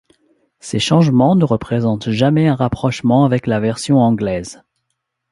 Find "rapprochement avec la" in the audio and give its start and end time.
2.55-3.59